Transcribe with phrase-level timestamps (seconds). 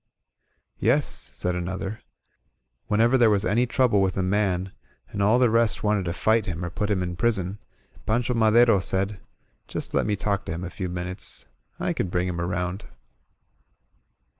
[0.79, 2.01] "Yes," said another,
[2.87, 4.71] "whenever there was any trouble with a man,
[5.09, 7.59] and all the rest wanted to fight him or put him in prison,
[8.07, 9.19] Pancho Madero said:^
[9.67, 11.49] Just let me talk to him a few minutes.
[11.79, 12.85] I can bring him around.'